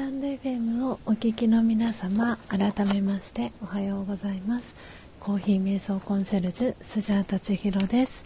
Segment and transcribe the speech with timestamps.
[0.00, 4.74] タンド FM をお聞きの皆様改めましておはようございます。
[5.20, 8.24] コーヒー瞑想コンシェルジュスジャータ千尋です、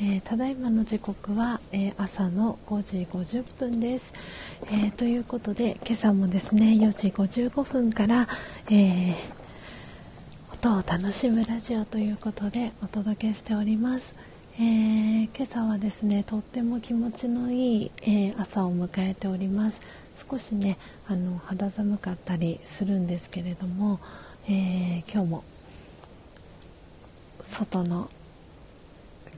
[0.00, 4.12] えー、ただいまの時刻は、えー、朝の5時50分です、
[4.66, 8.26] えー、ということで今朝もですね4時55分から、
[8.68, 9.14] え
[10.52, 14.16] 音を楽しむラジオということでお届けしております。
[14.58, 19.80] えー、今朝はですねとっても気持ちのいい、えー、朝を迎えております。
[20.30, 20.76] 少しね
[21.08, 23.98] あの肌寒かったりするんですけれども、
[24.46, 25.44] えー、今日も
[27.40, 28.10] 外の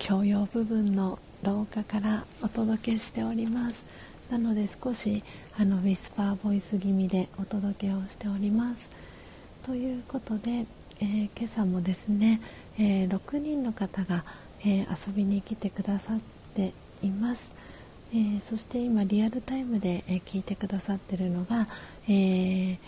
[0.00, 3.86] 共用部分の廊下からお届けしております。
[4.32, 5.22] なので少し
[5.56, 8.90] あのウィスパーボイス気味でお届けをしております。
[9.64, 10.66] ということで、
[10.98, 12.40] えー、今朝もですね、
[12.78, 14.24] えー、6人の方が
[14.66, 16.20] えー、遊びに来てくださっ
[16.54, 17.52] ています、
[18.12, 21.68] えー、そして今リアルタイムで、えー、聞いてくださってるのが、
[22.08, 22.78] え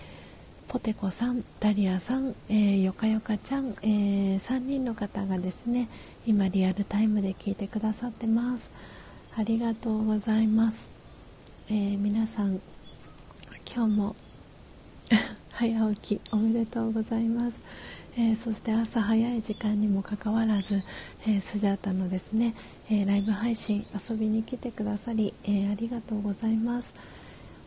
[0.69, 5.89] ポテコさん、ダリアさん、えよかよかちゃん、え3人の方がですね
[6.27, 8.73] 今リアルタイムで聞いてくださってます。
[9.37, 10.91] ありがとうございます、
[11.69, 12.61] え皆さん
[13.73, 14.17] 今日も
[15.53, 17.61] 早起きおめでとうございます。
[18.19, 20.83] えー、そして朝早い時間にもかかわらず、
[21.27, 22.55] えー、スジャータのですね、
[22.91, 26.95] えー、ライブ配信遊びに来てくださり、えありがとうございます。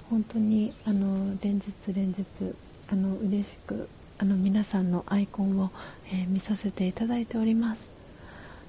[0.10, 2.26] 本当にあの連日連日
[2.92, 3.88] あの嬉しく
[4.18, 5.70] あの皆さんのアイコンを、
[6.12, 7.92] え見させていただいております。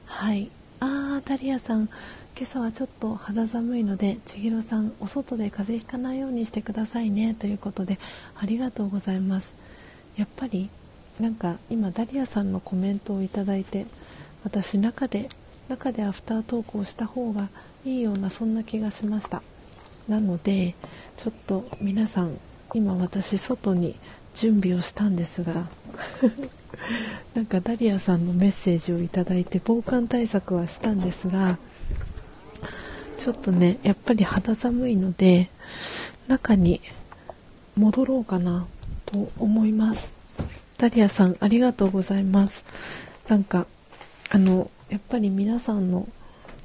[0.04, 0.50] はい。
[0.80, 1.88] あーダリアさん
[2.36, 7.98] 今朝はちょっと肌寒いので千尋さんお外で風邪ひかないようにしてくださいねということで
[8.34, 9.54] ありがとうございます。
[10.16, 10.68] やっぱり
[11.20, 13.84] なんか今ダリアさんのコメントをいただいて
[14.42, 15.28] 私中で
[15.68, 17.50] 中でアフタートークをした方が
[17.84, 19.42] いいようなそんな気がしました。
[20.08, 20.74] なので
[21.18, 22.38] ちょっと皆さん
[22.74, 23.96] 今私外に
[24.34, 25.68] 準備をしたんですが
[27.34, 31.58] なんかダリアさんのメッセージをいただいて防寒対策はしたんですが
[33.18, 35.50] ちょっとねやっぱり肌寒いので
[36.26, 36.80] 中に
[37.76, 38.66] 戻ろうかな
[39.04, 40.10] と思います。
[40.80, 42.64] ダリアさんありがとうございます。
[43.28, 43.66] なんか
[44.30, 46.08] あのやっぱり皆さんの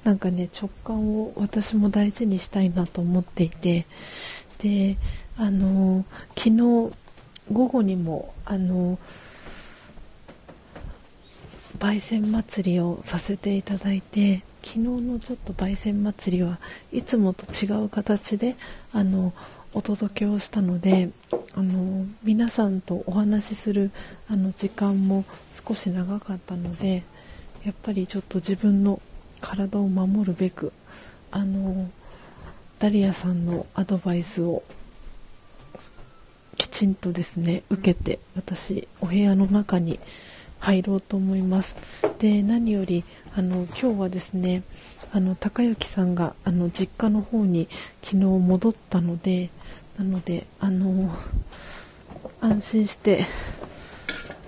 [0.04, 3.86] なんかね直感を私も大事にしたいなと思っていて。
[4.60, 4.98] で
[5.38, 6.06] あの
[6.38, 6.58] 昨日
[7.52, 8.98] 午後にもあの
[11.78, 16.60] 焙煎祭りをさせていただいて昨日のちょっと焙煎祭りは
[16.92, 18.56] いつもと違う形で
[18.94, 19.34] あの
[19.76, 21.10] お届けをしたので
[21.54, 23.92] あの皆さんとお話しする
[24.30, 25.26] あの時間も
[25.68, 27.04] 少し長かったので
[27.66, 29.02] やっぱりちょっと自分の
[29.42, 30.72] 体を守るべく
[31.30, 31.90] あの
[32.80, 34.64] ダリアさんのアドバイスを
[36.56, 40.00] きちんとですね受けて私お部屋の中に
[40.60, 41.76] 入ろうと思います。
[42.20, 43.04] で何より
[43.36, 44.64] あの今日はですね
[45.12, 47.68] あの高之さんがあの実家の方に
[48.02, 49.50] 昨日戻ったので
[49.98, 51.10] なのであの
[52.42, 53.26] 安心して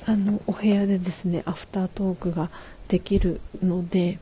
[0.06, 2.50] あのお部屋でですねアフタートークが
[2.88, 4.20] できるので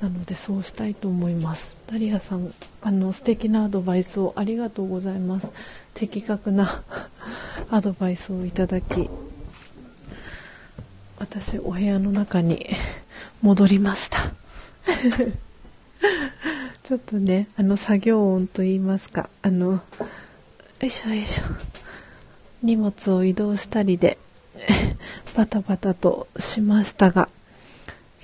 [0.00, 1.76] なのでそうしたいと思います。
[1.86, 2.52] ダリアさん
[2.82, 5.50] あの素敵なアドバイスをありがとうございます。
[5.94, 6.82] 的確な
[7.70, 9.08] アドバイスをいただき
[11.18, 12.66] 私お部屋の中に
[13.40, 14.18] 戻りました。
[16.86, 19.80] ちょっとねあの作業音といいますかあのよ
[20.80, 21.42] いしょよいしょ
[22.62, 24.18] 荷物を移動したりで
[25.34, 27.28] バタバタとしましたが、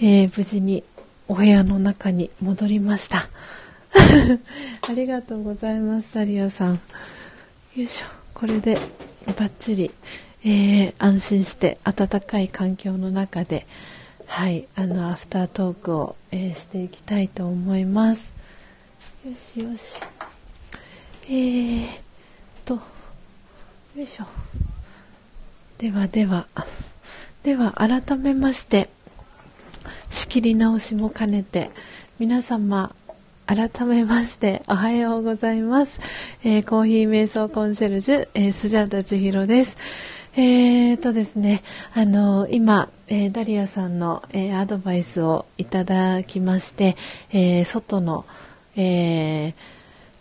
[0.00, 0.84] えー、無事に
[1.26, 3.28] お部屋の中に戻りました。
[4.88, 6.74] ありがとうございますダリアさん。
[6.74, 6.80] よ
[7.74, 8.78] いしょこれで
[9.26, 9.90] バッチリ、
[10.44, 13.66] えー、安心して暖かい環境の中で
[14.26, 18.41] はいあのアフタートークを、えー、していきたいと思います。
[19.24, 20.00] よしよし。
[21.26, 21.90] えー、っ
[22.64, 22.80] とよ
[24.02, 24.24] いしょ。
[25.78, 26.48] ではでは
[27.44, 28.88] では改めまして
[30.10, 31.70] 仕切り直しも兼ねて
[32.18, 32.90] 皆様
[33.46, 36.00] 改めましておはようございます、
[36.42, 39.76] えー、コーヒー瞑想コンシェルジュ、えー、スジャータ千尋です。
[40.34, 41.62] えーとですね、
[41.94, 46.96] あの今、えー、ダリアさんの、えー、アドバイスをいただきまして、
[47.30, 48.24] えー、外の、
[48.76, 49.54] えー、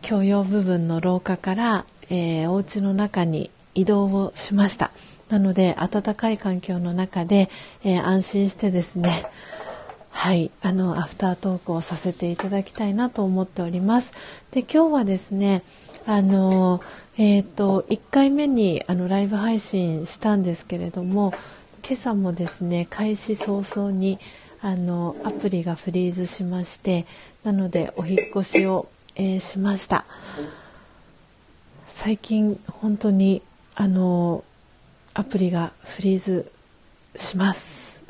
[0.07, 4.91] 共用部分の廊下から、えー、お家の中に移動をしました。
[5.29, 7.49] なので暖かい環境の中で、
[7.83, 9.25] えー、安心してですね
[10.09, 14.13] はいあのアフタートークをさせていただきたいなと思っております。
[14.51, 15.63] で今日はですね
[16.05, 16.81] あの
[17.17, 21.33] えっ、ー、と1回目にあのライブ配信したんですけれども
[21.83, 24.19] 今朝もですね開始早々に
[24.61, 27.05] あのアプリがフリーズしまして
[27.43, 30.05] なのでお引越しを、えー、しました。
[31.87, 33.41] 最近本当に
[33.75, 34.43] あの
[35.13, 36.51] アプリがフリーズ
[37.15, 38.03] します。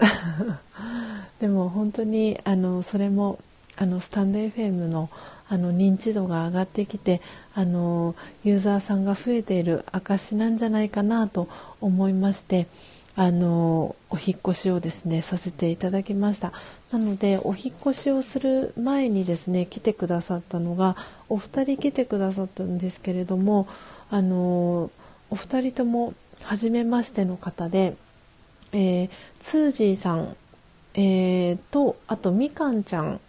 [1.39, 3.39] でも本当にあのそれも
[3.77, 5.09] あのスタンド FM の
[5.49, 7.19] あの認知度が上がってきて
[7.53, 11.49] あのユーザーさんが増えている証なんじゃないかなと
[11.81, 12.67] 思いまして
[13.15, 16.53] あのお引越しをですねさせていただきました。
[16.91, 20.95] なのでお引越しをする前にですね来てくださったのが
[21.29, 23.67] お二人来てくださったんですけれども
[24.09, 24.89] あの
[25.29, 27.95] お二人とも初めましての方で、
[28.71, 29.09] えー、
[29.39, 30.35] ツージーさん、
[30.95, 33.19] えー、とあとみかんちゃん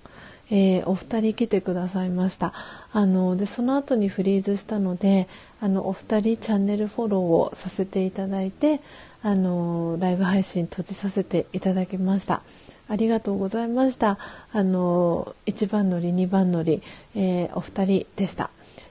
[0.54, 2.52] えー、お二人来てくださいました。
[2.92, 5.26] あのでその後にフリーズしたので
[5.62, 8.82] あのお二人チャンネルフォローをさせていただいて
[9.22, 12.42] あのライブ配信閉じさせていただきました。
[12.88, 14.18] ありがとうございました。
[14.52, 16.82] あの1番乗り2番乗り、
[17.14, 18.50] えー、お二人でした。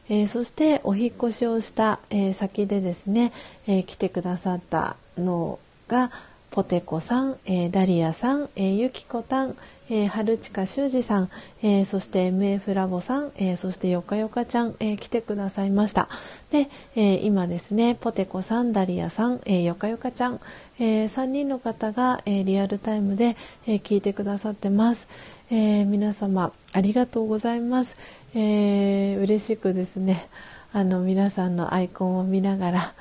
[0.09, 3.31] えー、そしてお引越しをした、えー、先でですね、
[3.67, 6.11] えー、来てくださったのが
[6.51, 9.55] ポテコさん、えダリアさん、えゆきこたん、
[9.93, 11.29] えー、春近修二さん、
[11.61, 16.07] えー、そして MF ラボさん、えー、そしてよかよかちゃん、え来てくださいました。
[16.49, 20.39] で、え今ですね、ポテコさん、ダリアさん、えよかよかちゃん、
[20.79, 23.35] え3人の方が、えリアルタイムで、
[23.67, 25.09] え聞いてくださってます。
[25.49, 27.97] え皆様ありがとうございます。
[28.33, 30.29] えー、嬉しくですね、
[30.71, 32.93] あの皆さんのアイコンを見ながら、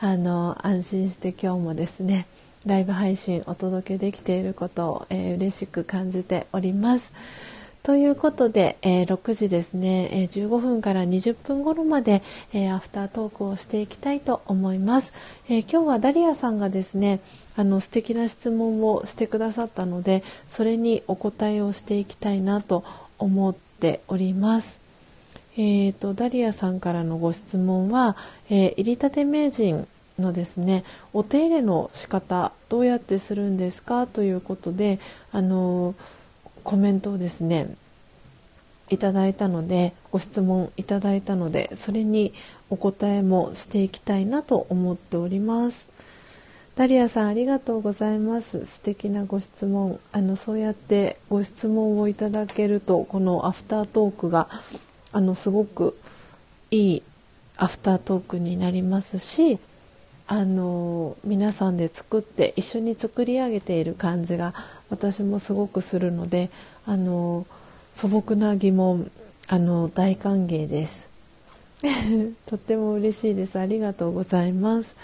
[0.00, 2.26] あの安心して今日もですね。
[2.68, 7.12] ライブ配信お届けできていることを、えー、嬉しく感じております。
[7.82, 15.14] ということで、えー、6時ですね、えー、15分から20分頃まで、えー、アフタートークをしていきたいと思います、
[15.48, 17.20] え今日はダリアさんがですね
[17.56, 22.84] あの素敵な質問をしてくださったのでそれにお答えをしていきたいなと
[23.18, 24.78] 思っております。
[25.56, 28.16] えーと、ダリアさんからのご質問は、
[28.48, 29.88] え入りたて名人
[30.18, 34.98] のですねお手入れの仕方どうやってするんですかということで
[35.32, 35.94] あの
[36.64, 37.74] コメントをですね
[38.90, 42.32] いただいたのでご質問いただいたのでそれに
[42.70, 45.88] お答えもしていきたいなと思っております。
[46.76, 48.64] ダリアさんありがとうございます。
[48.64, 49.98] 素敵なご質問。
[50.12, 54.48] あのそうやってご質問をいただけるとこのアフタートークが
[55.12, 55.98] あのすごく
[56.70, 57.02] いい
[57.56, 59.58] アフタートークになりますし
[60.30, 64.54] あの皆さんで作って一緒に作り上げている感じが
[64.90, 66.50] 私もすごくするので
[66.86, 67.46] あの
[67.94, 69.10] 素朴な疑問
[69.48, 71.08] あの大歓迎です。
[72.44, 73.58] とっても嬉しいです。
[73.58, 74.94] ありがとうございます。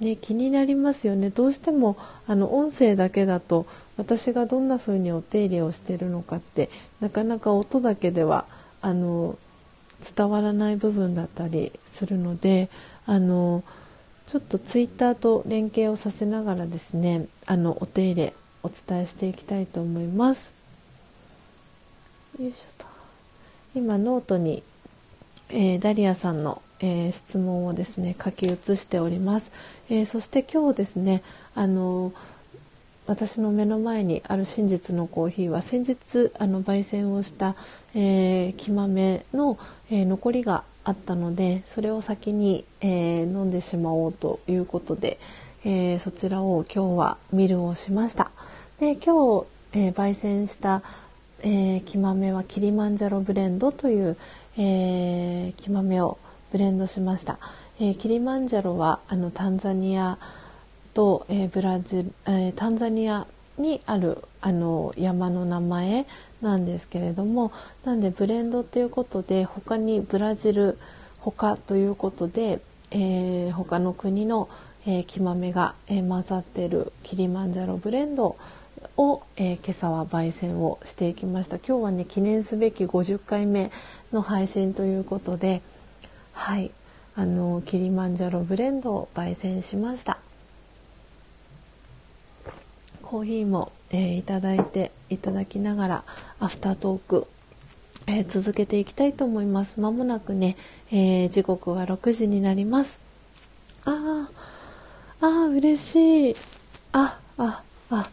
[0.00, 1.28] ね、気になりますよね。
[1.28, 3.66] どうしてもあの音声だけだと
[3.98, 8.46] 私がどんな風にお手入れをしてるのかってなかなか音だけでは
[8.80, 9.36] あの
[10.16, 12.70] 伝わらない部分だったりするので
[13.08, 13.64] あの
[14.26, 20.52] ちょっとツイッターと連携をさせながらですねあのお手入れお伝えしていきたいと思います。
[22.38, 22.84] よいしょと
[23.74, 24.62] 今ノートに、
[25.48, 29.50] えー、ダリアさんの、えー、質問をですね書き写しております。
[29.88, 31.22] えー、そして今日ですね
[31.54, 32.12] あの
[33.06, 37.54] 私の目の前にある真実のコーヒーは先日あの焙煎をした、
[37.94, 39.58] えー、生豆の、
[39.90, 45.18] えー、残りがあったのでそれを先に、えー、飲んでしまおうということで、
[45.64, 48.30] えー、そちらを今日はミルをしました。
[48.78, 50.82] で今日、えー、焙煎した、
[51.42, 54.16] え木豆はキリマンジャロブレンドという、
[54.56, 56.18] え木豆を
[56.52, 57.38] ブレンドしました、
[57.80, 60.18] えキリマンジャロはあのタンザニア
[60.94, 63.26] と、えブラジル、えタンザニア
[63.58, 66.06] にあるあの山の名前
[66.42, 67.52] なんですけれども
[67.84, 70.78] なんでブレンドっていうことで他にブラジル
[71.20, 72.60] 他ということで、
[72.90, 74.48] えー、他の国の、
[74.86, 78.36] えー、木豆が、えー、混ざってるキリマンジャロブレンド
[78.96, 81.56] を、えー、今朝は焙煎をしていきました。
[81.56, 83.70] 今日はね記念すべき50回目
[84.12, 85.60] の配信ということで
[86.32, 86.70] はい
[87.16, 90.18] あのキリマンジャロブレンドを焙煎しました。
[93.02, 96.04] コーヒーもえー、いただいていただきながら
[96.40, 97.26] アフタートーク、
[98.06, 99.80] えー、続けていきたいと思います。
[99.80, 100.56] まもなくね、
[100.90, 102.98] えー、時刻は6時になります。
[103.84, 104.28] あ
[105.20, 106.36] あ、ああ、嬉しい。
[106.92, 108.10] あ、あ、あ、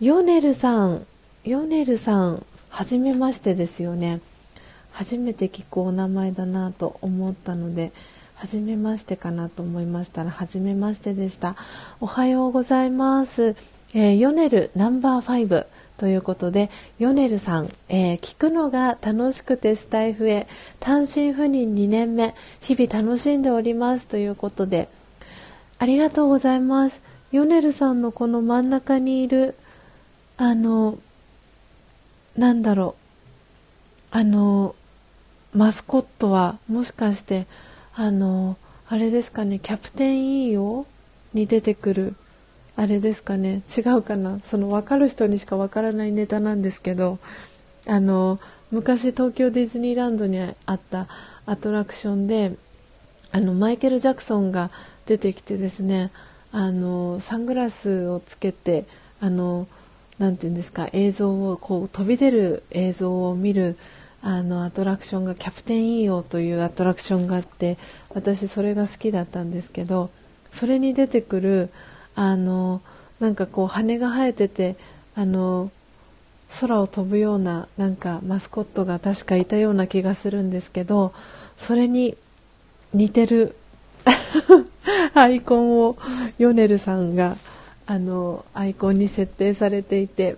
[0.00, 1.06] ヨネルさん
[1.44, 4.20] ヨネルさんはじめましてですよね
[4.92, 7.92] 初めて聞くお名前だなと思ったので
[8.34, 11.54] 初めましてかなと思いましたら初めましてでした
[12.00, 13.54] おはようございます、
[13.94, 15.66] えー、ヨネルナンバー5
[15.96, 20.46] ということでヨネルさん、えー、聞くのが楽しくてスタイフへ
[20.78, 24.88] 単身赴任2年目日々楽しんでおりますということで
[25.78, 27.00] ありがとうございます。
[27.32, 29.54] ヨネルさんのこの真ん中にいる
[30.36, 30.98] あの
[32.36, 32.96] なんだろ
[34.12, 34.74] うあの
[35.54, 37.46] マスコットはもしかして
[37.94, 38.56] あの
[38.88, 40.86] あれですかねキャプテン E を
[41.34, 42.14] に出てくる
[42.80, 43.60] あれですかね。
[43.76, 44.40] 違うかな。
[44.42, 47.18] その分かる人にしか分からないネタなんですけど
[47.86, 51.06] あの昔東京ディズニーランドにあった
[51.44, 52.56] アトラクションで
[53.32, 54.70] あのマイケル・ジャクソンが
[55.04, 56.10] 出てきてですね
[56.52, 58.86] あのサングラスをつけて
[59.20, 59.68] あの
[60.18, 63.76] なて言うんですか映像をこう飛び出る映像を見る
[64.22, 67.76] あのアトラクションがキャプテン EO というアトラクションがあって
[68.14, 70.08] 私それが好きだったんですけど
[70.50, 71.70] それに出てくる
[72.14, 72.80] あの
[73.18, 74.76] なんかこう羽が生えてて
[75.14, 75.70] あの
[76.60, 81.12] 空を飛ぶようななんかマスコットが確かいたような気がするんですけど
[81.56, 82.16] それに
[82.92, 83.54] 似てる
[85.14, 85.96] アイコンを
[86.38, 87.36] ヨネルさんが
[87.86, 90.36] あのアイコンに設定されていて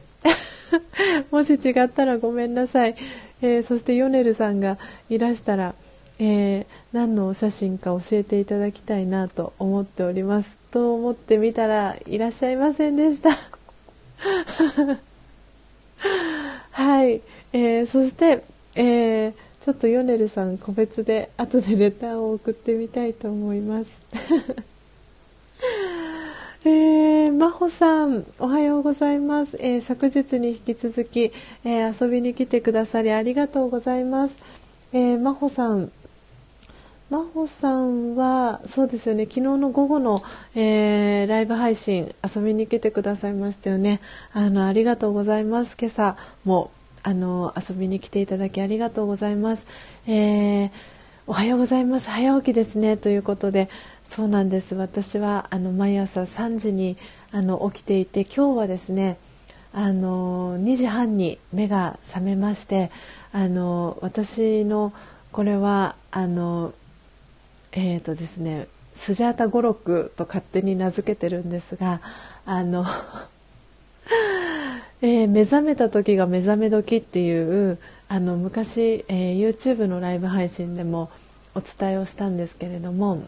[1.30, 2.96] もし違ったらごめんなさい。
[3.42, 4.78] えー、そしてヨネルさんが
[5.10, 5.74] いらしたら、
[6.20, 13.30] えー、何のお写真か教えていただきたいなと思っておりますと思ってみたらいらっしゃいませんでした
[16.70, 17.20] はい、
[17.52, 18.42] えー、そして、
[18.76, 23.90] えーちょっとヨネルさん個別で後でレターを送ってみたいと思います
[26.64, 29.56] えー、真帆さん、おはようございます。
[29.60, 31.32] えー、昨日に引き続き、
[31.64, 34.38] えー、遊びに来てくださりありがとうございます。
[34.92, 35.90] えー、真帆さん、
[37.12, 40.22] 真帆さんは、そうですよね、昨日の午後の、
[40.54, 44.00] えー、ライブ配信、遊びに来てくださいましたよね。
[44.32, 45.76] あの、ありがとうございます。
[45.78, 46.70] 今朝も、
[47.02, 49.66] あの、遊びに来ていただきありがとうございます。
[50.06, 50.70] えー、
[51.26, 52.08] おはようございます。
[52.08, 52.96] 早起きですね。
[52.96, 53.68] ということで、
[54.08, 56.98] そうなんです私はあの毎朝3時に
[57.30, 59.16] あの起きていて今日はですね
[59.72, 62.90] あの2時半に目が覚めまして
[63.32, 64.92] あの私の
[65.30, 66.74] これはあの
[67.72, 72.00] えーとですねスジャータ語録と勝手に名付けてるんですが
[72.44, 72.84] あの
[75.00, 81.10] えー、目覚めた時が目覚め時っていうあの昔、えー、YouTube のライブ配信でも
[81.54, 83.22] お伝えをしたんですけれども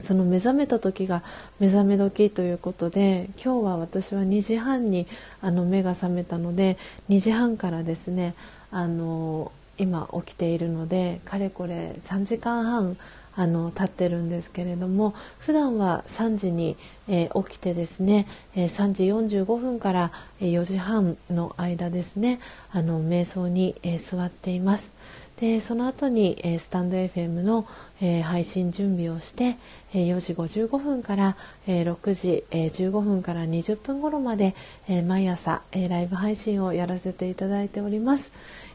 [0.00, 1.22] その目覚めた時が
[1.60, 5.06] 目覚め時ということで今日は私は2時半に
[5.40, 6.78] あの目が覚めたので
[7.08, 8.34] 2時半からですね
[8.70, 12.96] あの今起きているのでかれこれ3時間半
[13.34, 16.76] あの経ってるんですけれども普段は3時に、
[17.08, 19.04] えー、起きてですね、えー、3時
[19.38, 22.40] 45分から、え4時半の間ですね
[22.72, 24.94] あの瞑想に、えー、座っています。
[25.42, 27.66] でその後に、えー、スタンド FM の、
[28.00, 29.56] えー、配信準備をして、
[29.92, 34.54] えー、4時55分から、え6時、え15分から20分頃まで、
[34.88, 38.30] え毎朝、えライブ配信をやらせていただいております、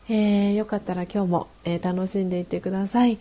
[0.09, 3.17] えよかったら今日も、え楽しんでいってください。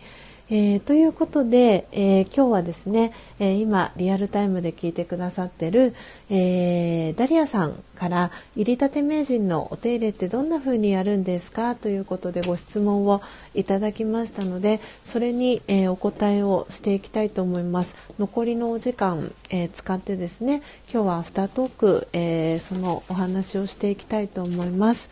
[0.49, 5.93] えー、ということで、えー、今日はですね、えー、今リアルタイムで聞いてくださってる、
[6.29, 11.75] えダリアさんから入りたて名人のお手入れってどんな風にやるんですか？
[11.75, 13.21] ということでご質問を
[13.55, 17.97] いただきましたのでそれに、えお答えをしていきたいと思います。
[18.17, 25.09] 残りのお時間、え使ってですね今日はアフタートーク、えそのお話をしていきたいと思います。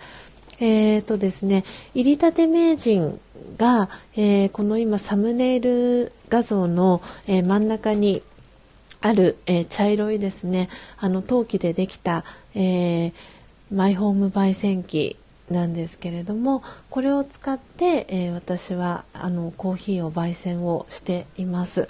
[0.62, 3.20] えーとですね、入りたて名人
[3.58, 8.22] が、えー、この今サムネイル画像の、えー、真ん中に
[9.02, 12.24] ある、えー、茶色いですねあの陶器でできた、
[12.56, 13.14] え
[13.72, 15.18] マイホーム焙煎機
[15.50, 21.88] なんですけれどもこれを使って、え私はあのコーヒーを焙煎をしています。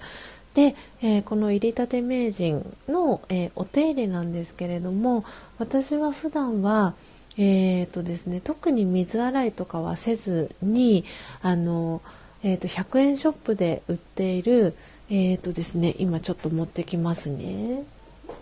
[0.56, 5.26] で、えー、この入りたて名人の、えー、お手入れなんですけれども
[5.60, 6.96] 私は普段は
[7.38, 11.06] えーとですね、特に水洗いとかはせずに
[11.42, 12.02] あの、
[12.44, 14.76] えー、と100円ショップで売っている、
[15.10, 17.84] えーとですね、今ちょっと持ってきますね。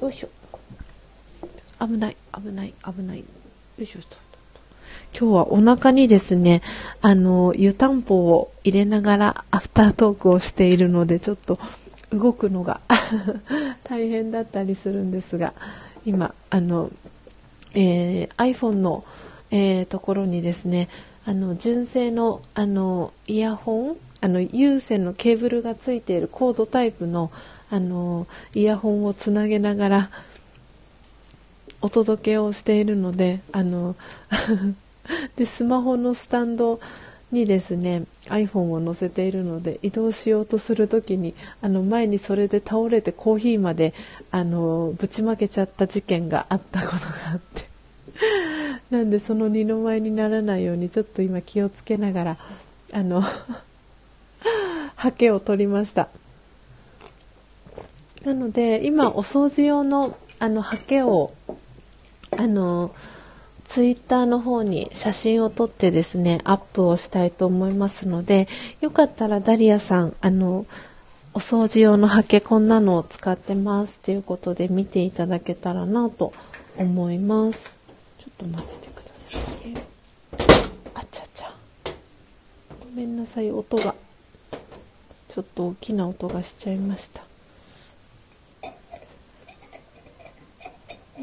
[0.01, 0.29] よいしょ。
[1.79, 3.19] 危ない危ない危ない。
[3.19, 3.25] よ
[3.79, 3.99] いしょ
[5.17, 6.61] 今日はお腹にですね
[7.01, 11.59] あの湯たんぽを入れながらアフタートークをしているのでちょっと
[12.11, 12.81] 動くのが
[13.85, 15.53] 大変だったりするんですが
[16.05, 16.91] 今あの
[17.73, 19.03] えー、iPhone の、
[19.51, 20.89] えー、ところにですね
[21.25, 27.31] あの純正のあのイヤホンあの有線のケーブルがついているコードタイプの
[27.69, 30.09] あのイヤホンをつなげながら
[31.81, 33.95] お届けをしているのであの
[35.35, 36.79] でスマホのスタンド
[37.33, 43.93] にですね iPhone を載せているので移動しようとする時にあの前にそれで倒れてコーヒーまで
[44.31, 47.67] あのぶちまけちゃった事件があったことがあって。
[48.91, 52.37] なんでその二の舞にならないようにちょっと今気をつけながら
[52.91, 53.23] あの
[54.95, 56.09] ハケを取りました。
[58.23, 61.33] なので今お掃除用のあのハケを
[62.31, 62.93] あの
[63.73, 68.47] ツイッターの方に写真を撮ってですね、アップをしたいと思いますので、
[68.81, 70.67] よかったらダリアさん、あの、
[71.33, 76.33] お掃除用のハケこんなのを使ってますっていうことで見ていただけたらなと
[76.77, 77.73] 思います。
[78.19, 79.83] ちょっと待っててくださいね。
[80.93, 81.51] あちゃちゃ。
[82.79, 83.95] ごめんなさい、音が。
[85.29, 87.21] ちょっと大きな音がしちゃいました。
[88.61, 88.69] よ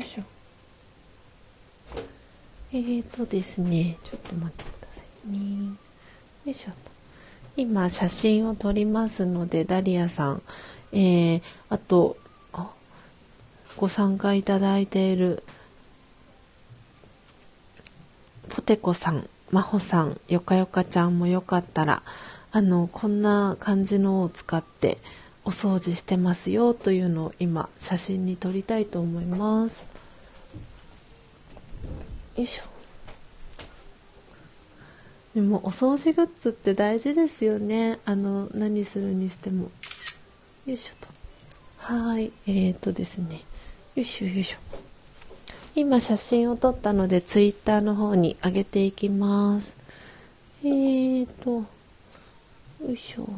[0.00, 0.39] いしょ。
[2.72, 5.66] えーとですね、ちょっと待ってくださいね。
[5.66, 6.70] よいしょ。
[7.56, 10.42] 今、写真を撮りますので、ダリアさん、
[10.92, 12.16] えー、あと、
[12.52, 12.70] あ
[13.76, 15.42] ご参加いただいている、
[18.50, 22.04] ポテコさん、マホさん、よかよかちゃんもよかったら、
[22.52, 24.98] あの、こんな感じのを使って
[25.44, 29.86] お掃除してますよというのを今、写真に撮りたいと思います。
[32.40, 32.62] よいしょ。
[35.34, 37.98] でもお掃除グッズって大事ですよね。
[38.06, 39.70] あの何するにしても。
[40.64, 41.08] よいしょと。
[41.76, 42.32] はい。
[42.46, 43.42] えーとですね。
[43.94, 44.58] よいしょよいしょ。
[45.74, 49.74] 今写真を撮ったのでツイッターの方に上げていきます。
[50.64, 51.64] えーとよ
[52.90, 53.28] いしょ。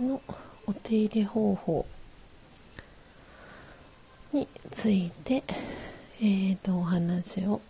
[0.00, 0.22] の
[0.66, 1.86] お手入れ方法
[4.32, 5.42] について、
[6.20, 7.60] えーと、お話を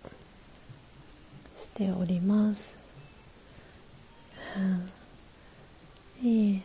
[1.54, 2.74] しております。
[6.20, 6.60] えー、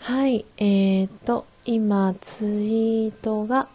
[0.00, 3.68] はい、えーと、今ツイートが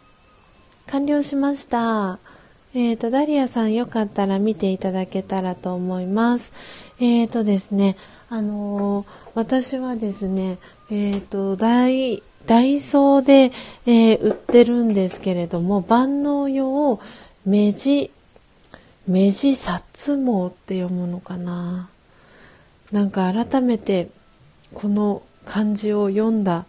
[0.88, 2.20] 完了しました。
[2.76, 6.54] えーと、ダリアさんよかったら見ていただけたらと思います。
[7.00, 7.98] えーとですね、
[8.30, 9.06] あのー、
[9.36, 10.58] 私はですね、
[10.90, 11.88] えっ、と、ダ
[12.46, 13.52] ダイソーで、
[13.86, 17.00] え、売ってるんですけれども、万能用
[17.46, 18.12] 目地、
[19.08, 21.90] 目地薩毛って読むのかな。
[22.92, 24.10] なんか改めて
[24.74, 26.66] この漢字を読んだ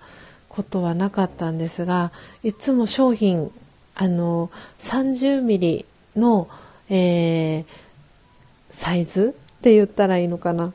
[0.49, 2.13] ことはなかったんですが、
[2.43, 3.51] いつも商品、
[3.95, 5.85] あの、30ミリ
[6.17, 6.49] の、
[6.89, 7.65] えー、
[8.71, 10.73] サイズって言ったらいいのかな。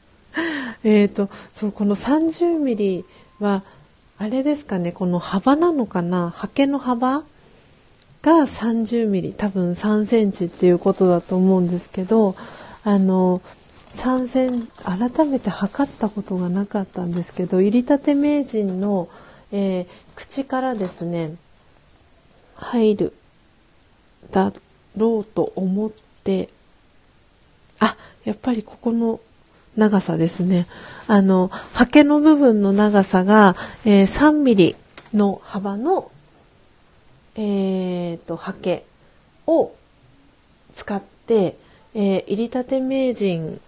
[0.84, 3.04] えっと、そう、この30ミリ
[3.38, 3.62] は、
[4.18, 7.24] あれですかね、この幅なのかなハケの幅
[8.22, 12.34] が30ミリ、多分3センチっていうことだと思うんですけど、
[12.84, 13.40] あの、
[13.94, 19.08] 3セン改めて測ったことがなかったんですけど、入りたて名人の、
[19.52, 21.34] えー、口からですね、
[22.60, 23.12] 入る
[24.30, 24.52] だ
[24.96, 25.90] ろうと思っ
[26.22, 26.48] て、
[27.80, 29.20] あ、やっぱりここの
[29.76, 30.66] 長さですね。
[31.06, 34.76] あの、ハケの部分の長さが、えー、3ミリ
[35.14, 36.10] の幅の、
[37.36, 38.84] えーと、ハケ
[39.46, 39.72] を
[40.74, 41.56] 使って、
[41.94, 43.60] えー、入りたて名人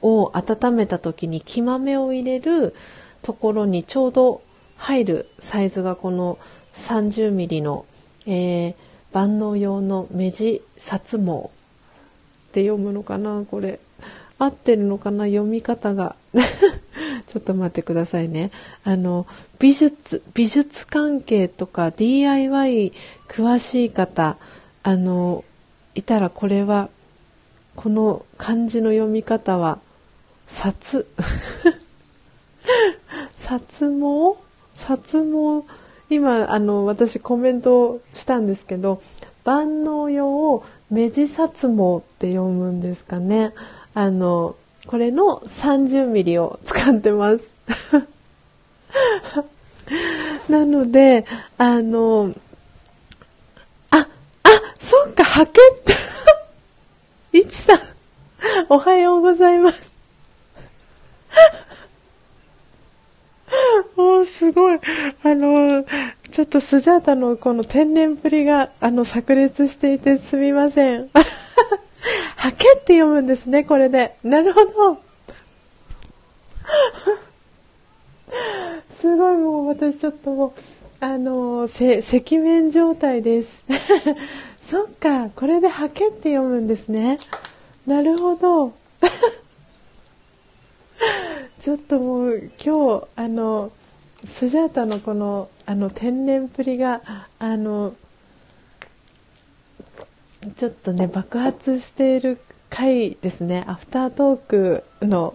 [0.00, 2.74] を温めた時に木豆を入れる
[3.22, 4.42] ところにちょうど
[4.76, 6.38] 入るサイズがこの
[6.74, 7.84] 30ミリの、
[8.28, 8.74] えー、
[9.12, 11.50] 万能用の目地薩毛っ
[12.52, 13.80] て読むのかなこれ。
[14.38, 16.14] 合ってるのかな読み方が。
[17.26, 18.50] ちょっと待ってくださいね。
[18.84, 19.26] あの、
[19.58, 22.92] 美術、美術関係とか DIY
[23.28, 24.36] 詳しい方、
[24.82, 25.44] あの、
[25.94, 26.88] いたらこれは、
[27.74, 29.80] この漢字の読み方は、
[30.46, 31.06] 札、
[33.36, 34.38] 札毛
[34.74, 35.66] 札毛
[36.10, 39.00] 今、あの、私コメントしたんですけど、
[39.48, 43.54] 万能用メジサツモって読むんですかね。
[43.94, 44.56] あの
[44.86, 47.50] これの30ミリを使ってます。
[50.50, 51.24] なので
[51.56, 52.34] あの
[53.90, 54.06] ああ
[54.78, 55.94] そっかハケって。
[57.38, 57.80] いちさん
[58.68, 59.87] おはようございます。
[63.96, 64.80] おー、すごい。
[65.22, 65.84] あの、
[66.30, 71.08] ちょっとスジャータのこの天然ぶりが、あの、炸裂していてすみません。
[72.36, 74.16] はけって読むんですね、これで。
[74.22, 74.98] なるほど。
[79.00, 80.52] すごいもう私ちょっともう、
[81.00, 83.64] あの、せ、赤面状態です。
[84.64, 87.18] そっか、これではけって読むんですね。
[87.86, 88.74] なるほど。
[91.60, 93.72] ちょっともう今日あの
[94.24, 97.02] スジャータのこのあの天然っぷりが
[97.38, 97.94] あの
[100.56, 102.38] ちょっとね爆発している
[102.70, 103.64] 回ですね。
[103.66, 105.34] アフタートークの。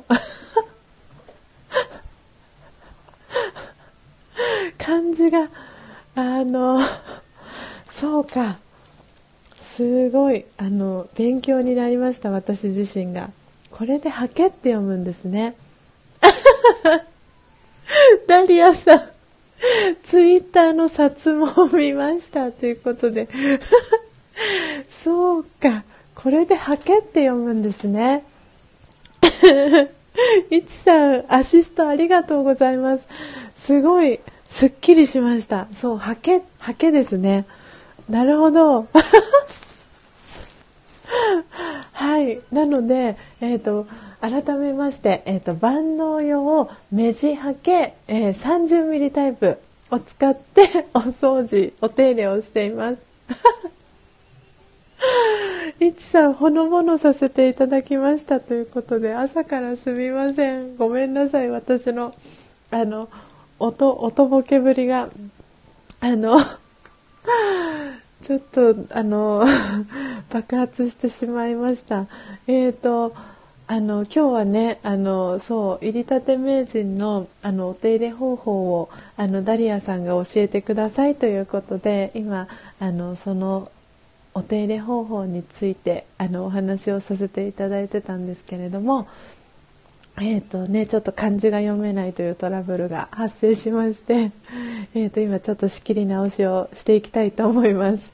[4.77, 5.49] 感じが
[6.15, 6.79] あの
[7.91, 8.57] そうか。
[9.59, 13.31] すごいあの勉強になりました私自身が。
[13.71, 15.55] これで「はけ」って読むんですね。
[18.27, 18.99] ダリアさん、
[20.03, 23.27] ツイッターの札も見ましたということで。
[25.03, 25.83] そうか。
[26.15, 28.23] これでハケって読むんですね。
[30.49, 33.07] いちさん、アシストありがとうございます。
[33.55, 34.19] すごい、
[34.49, 35.67] すっきりしました。
[35.75, 37.45] そう、ハケ、ハケですね。
[38.09, 38.87] なるほど。
[41.93, 42.39] はい。
[42.51, 43.87] なので、えっ、ー、と、
[44.23, 49.57] 改めまして、えーと、万能用目地はけ、えー、30ミリタイプ
[49.91, 53.05] を使って お掃除お手入れをしています。
[55.81, 60.77] いちさんほのぼのさせていただきましたということで朝からすみません。
[60.77, 61.49] ごめんなさい。
[61.49, 62.13] 私の
[62.71, 63.09] あの
[63.59, 65.09] 音音ボケぶりが
[65.99, 66.39] あの
[68.21, 69.45] ちょっとあの
[70.31, 72.07] 爆発してしまいました。
[72.47, 73.13] えっ、ー、と
[73.65, 82.47] あの今日はねあのそう入りたて名人のあのお手入れ方法をあのダリアさんが教えてくださいということで今
[82.79, 83.71] あのその
[84.33, 89.07] お手入れ方法についてあのお話をさせていただいてたんですけれども
[90.17, 94.31] えーとね、ちょっと漢字が読めないというトラブルが発生しまして、
[94.93, 98.11] えー、と今ちょっと仕切り直しをしていきたいと思います。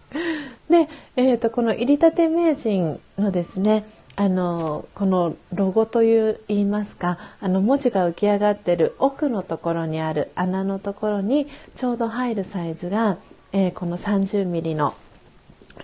[0.70, 0.88] で、
[1.18, 3.84] えー、とこの入りたて名人のですね
[4.20, 13.18] あのこのロゴという言いますかあの文字が浮き上がってる奥のところにある穴のところにちょうど入るサイズが、
[13.54, 14.94] えー、この 30mm の、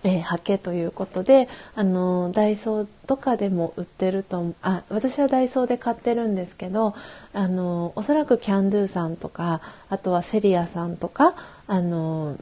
[0.04, 6.94] えー、ハケということであのダイソーとかでも売ってるとあ私はダイソーで買ってるんですけど
[7.32, 11.36] あのおそらくキャンドゥさんとかあとはセリアさんとか
[11.68, 12.38] あの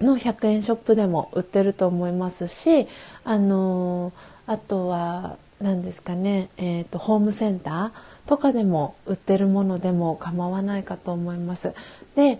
[0.00, 2.86] の100円ショップでも売ってると思いますし
[3.24, 4.14] あの
[4.46, 11.74] あとは何ですかね、えーと、ホームセンターとかでも売ってるものでも構わないかと思います。
[12.14, 12.38] で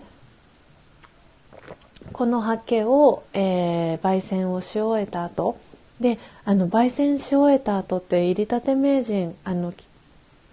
[2.13, 5.57] このハケを、えー、焙煎をし終えた後
[5.99, 9.73] であの焙煎し終えた後って入りたて名人あの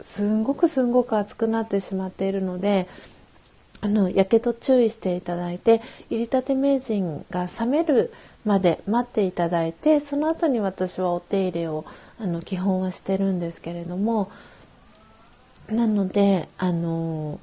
[0.00, 2.88] すんごくすんごく熱くなってしまっているので
[3.80, 8.12] あのやけど注意していただいて入りたて名人が冷める
[8.44, 11.84] まで待っていただいてその後に私はお手入れを
[12.18, 14.30] あの基本はしてるんですけれども
[15.68, 17.40] なのであの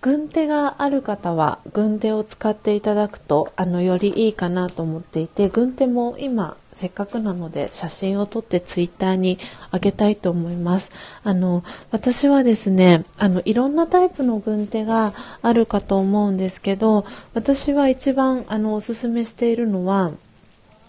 [0.00, 9.38] 軍手がある方は軍手を使っていただくとあのよりいいかなと思っていて軍手も今せっかくなので写真を撮ってツイッターに
[9.70, 10.90] あげたいと思います。
[11.22, 20.10] あの、私はですね、あの、いろんなタイプの軍手があるかと思うんですけど、私は一番、あの、おすすめしているのは、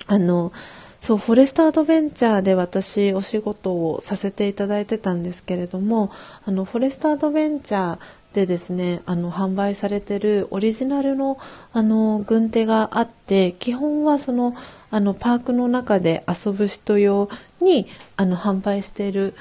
[0.07, 0.51] あの、
[1.01, 6.11] そう、フォレストアドベンチャーで私お仕事をさせていただいてたんですけれども、
[6.45, 7.97] あの、フォレストアドベンチャー
[8.35, 11.37] でですねあの販売されてるオリジナルの
[11.71, 14.55] あの軍手があって基本はその
[14.95, 17.27] あのパークの中で遊ぶ人用
[17.59, 17.85] に
[18.15, 19.33] あの販売している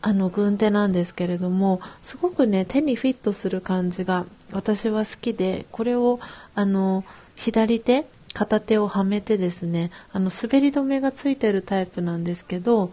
[0.00, 6.20] あの軍手なんですけれどもすごくね手にフィットする感じが私は好きでこれを
[6.54, 7.04] あの
[7.36, 12.90] 左手片手をはめてですねあの滑り止めがついてるタイプなんですけど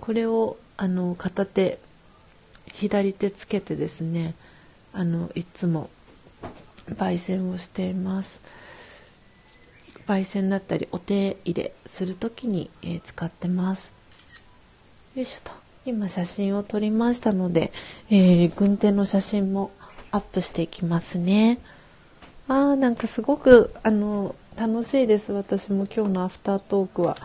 [0.00, 1.78] これをあの片手
[2.72, 4.34] 左手つけてですね
[4.92, 5.88] あのいつも
[6.90, 8.40] 焙煎をしています。
[10.06, 13.92] 焙煎だったりお手入れする時に、えー、使ってます。
[15.14, 15.52] よいしょと。
[15.86, 17.72] 今写真を撮りましたので、
[18.10, 19.70] えー、軍手の写真も
[20.10, 21.58] アップしていきますね。
[22.48, 25.32] あーなんかすごくあの楽しいです。
[25.32, 27.16] 私も今日のアフタートークは。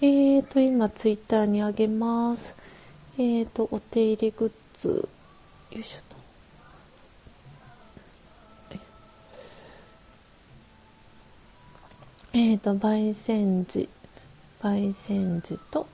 [0.00, 2.54] えーと今ツイッターにあげます。
[3.18, 5.08] えーとお手入れグッズ。
[5.70, 6.05] よいしょ
[12.38, 13.88] えーと焙煎時。
[14.60, 15.86] 焙煎時と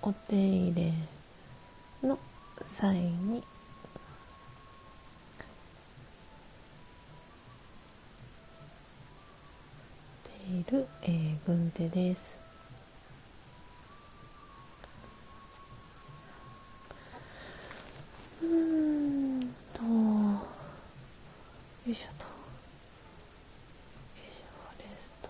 [0.00, 2.18] お手入れの
[2.64, 3.42] 際に。
[10.22, 12.38] ている、えー、軍手です。
[18.42, 19.40] うん
[19.74, 20.40] とよ
[21.86, 22.30] いしょとよ
[24.30, 25.28] いしょフォレスト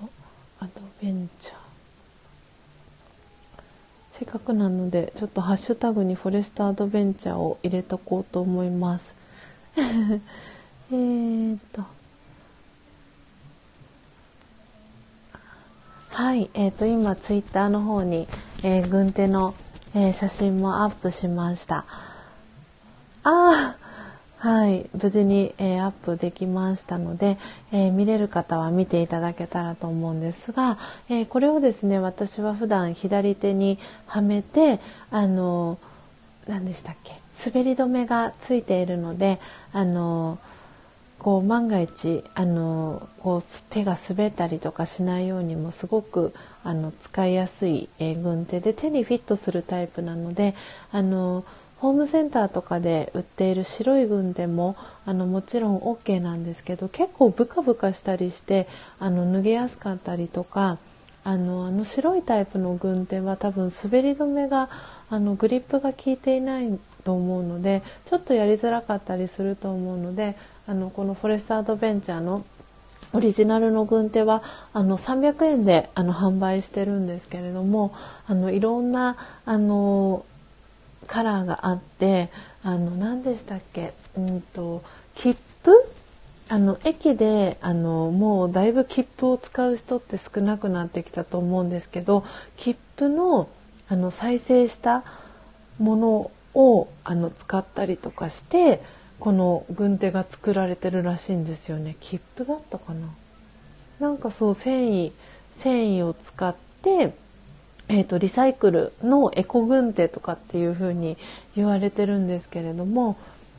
[0.61, 1.57] アドベンチャー。
[4.11, 9.15] せっかくなのでちょっとハッシュタグにフォレストアドベンチャーを入れとこうと思います。
[9.77, 11.85] えっと。
[16.11, 18.27] はい、えーと、今ツイッターの方に、
[18.63, 19.53] えー、軍手の、
[19.95, 21.85] えー、写真もアップしました。
[23.25, 23.77] あ
[24.45, 27.39] はい、無事に、えー、アップできましたので、
[27.73, 30.77] えー、見れる方は見ていただけたらと思うんですが、
[31.09, 34.81] えー、これをですね私は普段左手にはめて
[35.11, 35.79] あの
[36.47, 39.41] 何でしたっけ滑り止めがついているので
[39.73, 40.39] あの
[41.19, 50.55] こう万が一あのこう手が滑ったりとかしないようにもすごくあの使いやすい、えー、軍手で手にフィットするタイプなので
[50.93, 51.47] あの
[51.79, 58.69] ホームセンターとかで売っている白い軍手もあのもちろん OK なんですけど結構ブカブカしたりして
[58.99, 60.79] あの脱げやすかったりとか
[61.25, 64.69] あのあの白いタイプの軍手は多分滑り止めが
[65.11, 72.45] あのグリップが効いていないと思うのでちょっとやりづらかったりすると思うのであのこのフォレストアドベンチャーの
[73.13, 77.95] オリジナルの軍手はあの300円であの販売してるんですけれども
[78.27, 79.17] あのいろんな
[79.47, 80.25] あの
[81.05, 82.31] カラーがあって
[82.63, 84.83] あの何でしたっけ、うんと、
[85.15, 85.73] 切符？
[86.51, 92.23] あの駅であのもうだいぶ切符を使う人って少なくなってきたと思うんですけど
[92.59, 93.49] 切符の
[93.89, 95.05] あの再生した
[95.79, 98.83] ものをあの使ったりとかして
[99.21, 101.97] この軍手が作られてるらしいんですよね。
[102.01, 103.09] 切符だったかな？
[104.01, 105.13] なんかそう繊維
[105.55, 107.15] 繊維を使って
[107.89, 111.17] えーと、リサイクルのエコ軍手とかっていう風に
[111.55, 113.17] 言われてるんですけれども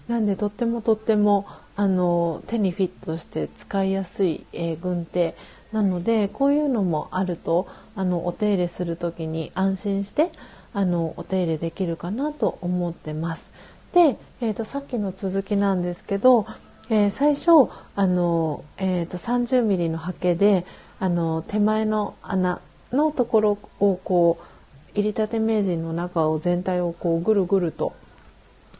[0.07, 5.35] なんでとってもとってもあの手にフィットして使いやすい、えー、軍手
[5.71, 10.31] なのでこういうのもあるとあのお手入れする時に安心して
[10.73, 13.51] あのお手入れできるかなと思ってます。
[13.93, 16.45] で、えーと、さっきの続きなんですけど、
[16.89, 20.65] えー、最初あの、えーと、30mm のハケで
[20.99, 22.59] あの手前の穴
[22.91, 27.93] のところをこう入りたて名人の中を全体をこうぐるぐると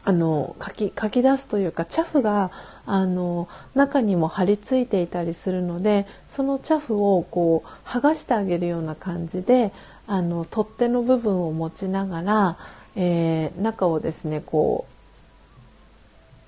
[0.04, 2.52] あの書き書き出すというかチャフが
[2.86, 9.72] あの中にも張り付いていたりするのでそのチャフをこう剥がしてあげるような感じで
[10.06, 12.58] あの取っ手の部分を持ちながら、
[12.94, 14.95] えー、中をですねこう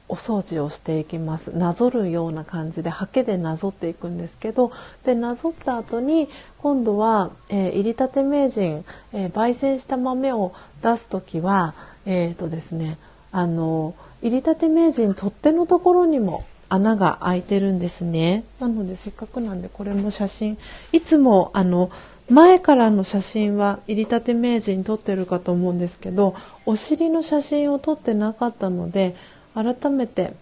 [0.09, 1.48] お掃除をしていきます。
[1.48, 4.72] なぞるような感じでハケでなぞっていくんですけど
[5.05, 6.28] でなぞった後に
[6.59, 10.52] 今度は、えー、入りたて名人、えー、焙煎した豆を
[10.82, 11.74] 出す時は
[12.06, 12.98] えっ、ー、とですね
[13.32, 18.44] あの入りたて名人取っ手のところにも穴が開いてるんですね。
[18.60, 20.59] なのでせっかくなんでこれも写真
[20.93, 21.90] いつもあの
[22.30, 26.35] 前からの写真は入りたて名人撮ってるかと思うんですけど
[26.66, 29.16] お尻の写真を撮ってなかったので
[29.54, 30.34] 改めて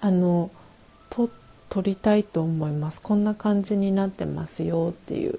[0.00, 0.50] あの
[1.10, 1.30] と
[1.68, 3.00] 撮りたいと思います。
[3.00, 5.32] こんな感じになってますよっていう。
[5.32, 5.38] ちょ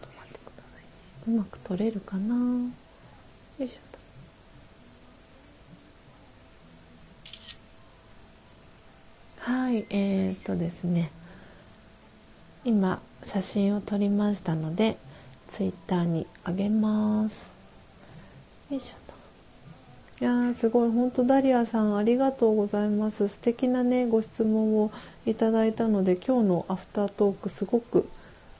[0.00, 1.36] と待ってくださいね。
[1.36, 2.34] うまく撮れるかな？
[3.58, 3.80] よいしょ
[9.44, 11.10] はいえー、っとですね。
[12.64, 14.96] 今写真を撮りましたので
[15.48, 17.50] ツイッターにあげます。
[18.70, 19.01] よいしょ
[20.22, 24.92] いやすごい本当ダリアさんありがとうございます素敵なねご質問を
[25.26, 28.08] いただいたので今日のアフタートークすごく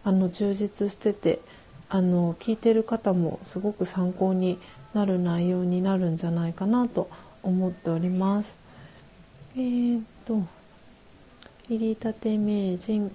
[0.02, 1.38] あの充実してて
[1.88, 4.58] あの聞いてる方もすごく参考に
[4.92, 7.08] なる内容になるんじゃないかなと
[7.44, 8.56] 思っております。
[9.54, 10.42] えー、っと
[11.68, 13.14] 入りたて名人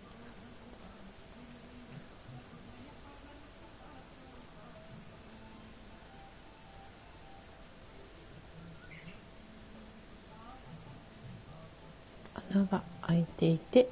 [12.58, 13.88] 穴が開いていて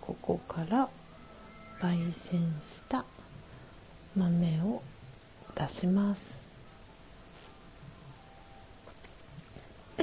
[0.00, 0.88] ここから
[1.80, 3.04] 焙煎した
[4.16, 4.82] 豆を
[5.54, 6.42] 出します。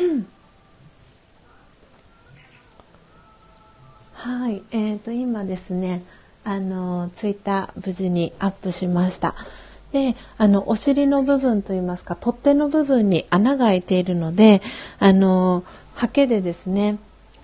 [4.14, 6.04] はい、えーと、今ですね
[6.44, 9.36] あのツイッター無事にアップしました。
[9.92, 14.62] であのお尻の部分といいますか取っ手の部分に穴が開いているので
[15.00, 15.64] あの
[15.96, 17.00] ハケでですね、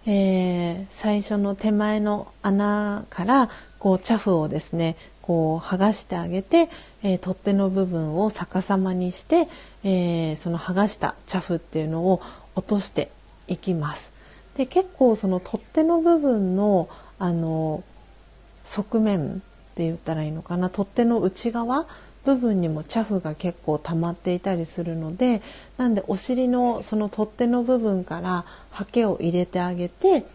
[0.05, 3.49] えー、最初の手前の穴から
[3.79, 6.69] こうチャフをですねこう剥がしてあげて、
[7.01, 9.47] えー、取っ手の部分を逆さまにして、
[9.83, 12.21] えー、その剥がしたチャフっていうのを
[12.55, 13.09] 落として
[13.47, 14.13] いきます。
[14.55, 17.83] で結構その取っ手の部分のあの
[18.65, 21.87] 側面って言ったらいいのかな取っ手の内側
[22.25, 25.41] 部分にもチャフが結構溜まっていたりするので
[25.77, 30.25] なんでお尻のその取っ手の部分からハケを入れてあげて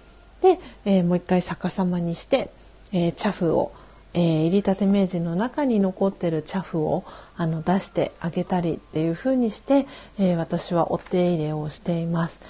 [0.40, 2.50] で、えー、もう一回逆さまにして、
[2.92, 3.72] えー、チャフを、
[4.14, 7.04] えー、入りたて名人の中に残ってるチャフを
[7.36, 9.86] あの出してあげたりっていう風にして、
[10.18, 12.42] え私はお手入れをしています。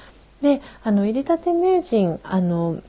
[0.42, 2.82] であの入りたて名人あの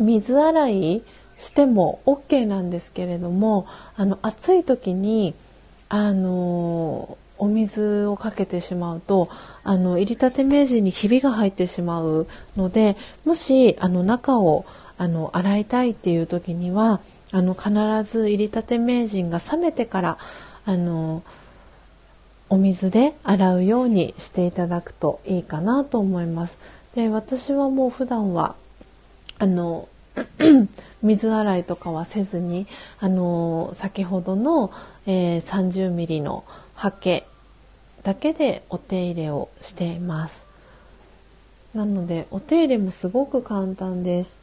[0.00, 1.02] 水洗い
[1.38, 3.66] しても OK なんですけれども
[3.96, 5.34] あの暑い時に
[5.88, 9.28] あのお水をかけてしまうと
[9.62, 14.66] あの入りたて名人にひびが入ってしまうのでもしあの中を
[14.98, 17.00] あの洗いたいっていう時には
[17.30, 17.70] あの必
[18.10, 20.18] ず入りたて名人が冷めてから
[20.64, 21.22] あの
[22.50, 26.58] お水で洗うようにしていただくといいかなと思います。
[26.94, 28.56] で私はもう普段は
[29.38, 29.88] あの
[31.02, 32.66] 水洗いとかはせずに
[32.98, 34.72] あの先ほどの、
[35.10, 36.44] えー、30ミリの
[36.74, 37.26] ハケ
[38.02, 40.46] だけでお手入れをしています。
[41.74, 44.36] なのでお手入れもすごく簡単です。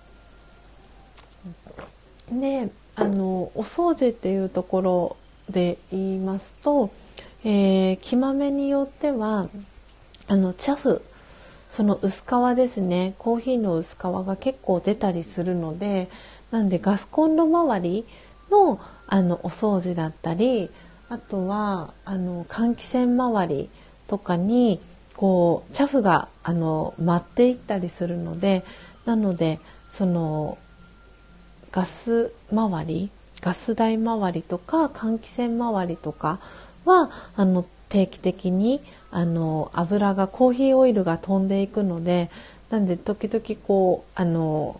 [2.31, 5.17] であのお掃除っていうところ
[5.51, 6.89] で言いますと、
[7.43, 9.47] えー、木豆によっては
[10.27, 11.03] あのチャフ
[11.69, 13.13] その薄皮ですね。
[13.19, 16.09] コーヒーの薄皮が結構出たりするので
[16.49, 18.05] なんでガスコンロ周り
[18.49, 20.69] のあのお掃除だったり
[21.09, 23.69] あとはあの換気扇周り
[24.07, 24.79] とかに
[25.15, 28.63] こうチャフがあの舞っていったりするので
[29.05, 29.59] なので
[29.89, 30.57] その
[31.71, 33.09] ガス周り
[33.41, 36.39] ガス台周りとか換気扇周りとか
[36.85, 42.29] はあの定期的にあの油がコーヒーオイルが飛んでいくので
[42.69, 44.79] なんで時々こうあの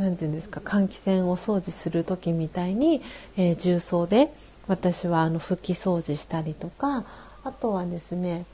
[0.00, 3.02] なんていうんですか換気扇を掃除する時みたいに、
[3.36, 4.32] えー、重曹で
[4.66, 7.04] 私はあの拭き掃除したりとか
[7.44, 8.46] あとはですね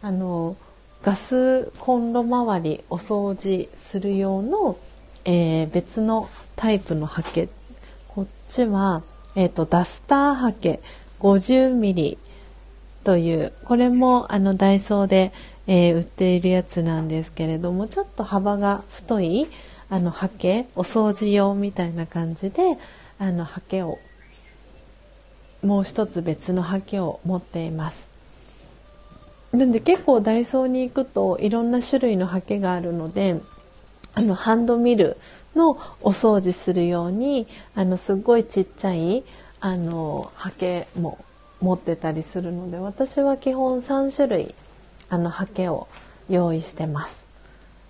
[0.00, 0.56] あの
[1.02, 4.78] ガスコンロ周りお掃除する用の、
[5.26, 7.50] えー、別のタイプのハケ
[8.08, 9.02] こっちは、
[9.36, 10.80] えーと、ダスターハケ
[11.20, 12.16] 50mm
[13.02, 15.32] というこれもあのダイソーで、
[15.66, 19.46] えー、売っているやつなんですけれどもちょっと幅が太い
[19.94, 22.76] あのハケお掃除用みたいな感じで
[23.20, 24.00] あのハケを
[25.62, 28.10] もう一つ別のハケを持っています。
[29.52, 33.40] なんで結構ダイソーに行くといろんな種類のハケがあるので
[34.14, 35.16] あのハンドミル
[35.54, 37.46] のお掃除するように
[37.76, 39.22] あのすごいちっちゃい
[39.60, 41.24] あのハケも
[41.60, 44.54] 持ってたりするので私は基本3種類
[45.08, 45.86] あのハケを
[46.28, 47.24] 用意してます。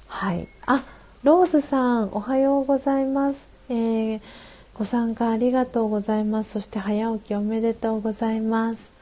[0.06, 0.84] はい、あ
[1.24, 4.20] ローズさんおはようございます、えー、
[4.74, 6.50] ご参加ありがとうございます。
[6.50, 8.92] そして早起きおめでとうございます。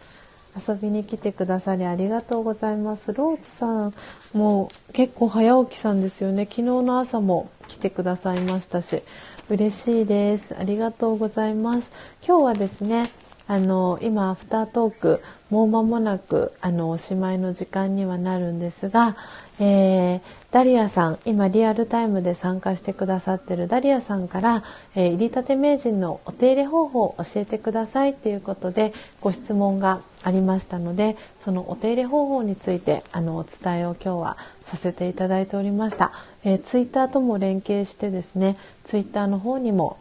[0.57, 3.13] 遊びに来てくださりありがとうございます。
[3.13, 3.95] ローズさん
[4.33, 6.45] もう結構早起きさんですよね。
[6.45, 9.03] 昨日の朝も来てくださいましたし
[9.51, 10.57] 嬉しいです。
[10.57, 11.91] ありがとうございます。
[12.25, 13.11] 今日はですね
[13.53, 19.15] あの今アフタートークもう間もなくあのおしまいの時間にはなるんですが、
[19.61, 20.21] えー、
[20.51, 24.65] ダリアさん今リアルタイムで参加してくださってるダリアさんから、
[24.95, 36.13] えー、入りたて名人のお手入れ方法を教えてくださいということでご質問がありましたのでそのお手入れ方法についてあのお伝えを今日はさせていただいておりました、
[36.43, 39.99] えー、ツイッターとも連携してですねツイッターの方にも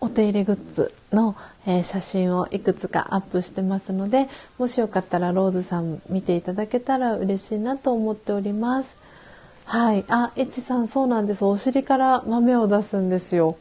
[0.00, 8.96] お手入れグッズの、えー、写真をいくつかアップしてますのでもしよかったらローズさん見ていただけたら嬉しいなと思っております。
[9.64, 10.04] はい。
[10.08, 11.44] あいちさんそうなんです。
[11.44, 13.56] お尻から豆を出すんですよ。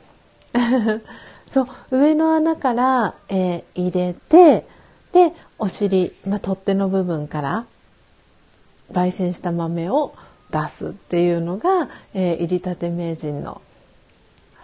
[1.52, 1.68] そう。
[1.92, 4.66] 上の穴から、えー、入れて
[5.12, 7.66] でお尻、まあ、取っ手の部分から
[8.92, 10.14] 焙煎した豆を
[10.52, 13.62] 出すっていうのが、えー、入りたて名人の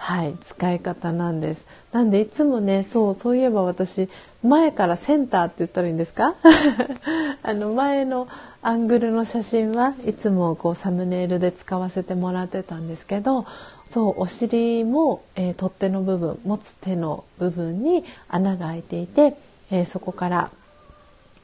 [0.05, 1.65] はい、使い方なんです。
[1.93, 4.09] なんでいつもね、そう、そういえば私、
[4.43, 6.35] 前からセンターって言ったらいいんですか？
[7.41, 8.27] あの、前の
[8.61, 13.45] アングルの写真はいつもこうサムネイルで使わせてもらってたんですけど、
[13.93, 19.37] そう、お尻も、えー、取っ手の部分、持つ手の部分に穴が開いていて、
[19.71, 20.49] えー、そこから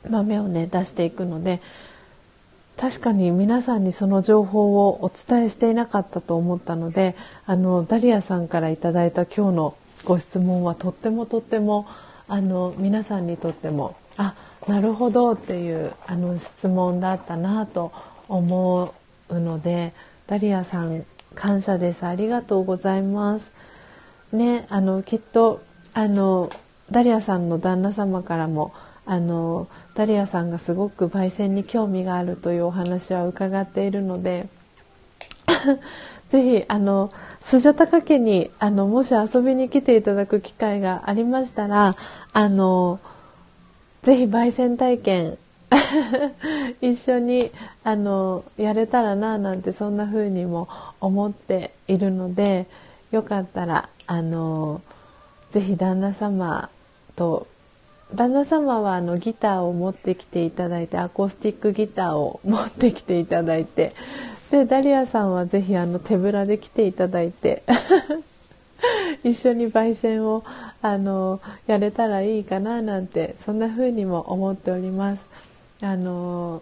[0.09, 1.61] 豆をね、出していくので、
[2.79, 7.13] 確かに皆さんにその情報をお伝えしていなかったと思ったので
[7.45, 11.87] あのダリアさんからいただいた今日のご質問はとってもとっても
[12.29, 14.33] あの皆さんにとってもあ
[14.65, 17.91] なるほどっていうあの質問だったなと
[18.29, 18.93] 思
[19.27, 19.91] うので
[20.27, 21.03] ダリアさん
[21.35, 23.51] 感謝ですありがとうございます。
[24.31, 25.61] ねあのきっと
[25.93, 26.49] あの
[26.91, 28.73] ダリアさんの旦那様からも
[29.09, 34.47] あのダリアさんがすごく焙煎に興味があるというお話は伺っているので
[36.29, 37.11] ぜひあの
[37.41, 41.97] スジャタカ家にあのもし遊びに来ていただく機会がありましたら
[42.33, 42.99] あの
[44.03, 45.39] ぜひ焙煎体験
[46.79, 47.49] 一緒に
[47.83, 50.67] あのやれたらななんてそんな風にも
[51.01, 52.67] 思っているので
[53.09, 54.81] よかったらあの
[55.49, 56.69] ぜひ旦那様
[57.15, 57.47] と
[58.13, 63.93] 旦那様はあのギターを持ってきていただいてアコースティックギターを持ってきていただいて
[64.49, 67.63] でダリアさんはぜひあの手ぶらで来ていただいて
[69.23, 70.43] 一緒に焙煎を
[70.81, 75.27] あのやれたらいいかななんてそんな風にも思っております。
[75.81, 76.61] あの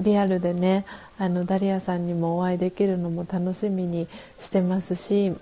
[0.00, 0.84] リアルでね
[1.18, 4.06] あのダリアさんにもお会いできるのも楽しみに
[4.38, 5.34] してますし